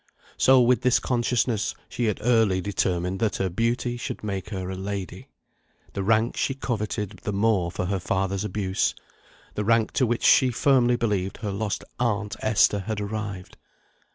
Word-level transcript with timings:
So 0.35 0.59
with 0.61 0.81
this 0.81 0.97
consciousness 0.97 1.75
she 1.87 2.05
had 2.05 2.17
early 2.23 2.59
determined 2.59 3.19
that 3.19 3.35
her 3.35 3.49
beauty 3.49 3.97
should 3.97 4.23
make 4.23 4.49
her 4.49 4.71
a 4.71 4.75
lady; 4.75 5.27
the 5.93 6.01
rank 6.01 6.35
she 6.35 6.55
coveted 6.55 7.19
the 7.21 7.31
more 7.31 7.69
for 7.71 7.85
her 7.85 7.99
father's 7.99 8.43
abuse; 8.43 8.95
the 9.53 9.63
rank 9.63 9.91
to 9.91 10.07
which 10.07 10.23
she 10.23 10.49
firmly 10.49 10.95
believed 10.95 11.37
her 11.41 11.51
lost 11.51 11.83
aunt 11.99 12.35
Esther 12.41 12.79
had 12.79 12.99
arrived. 12.99 13.57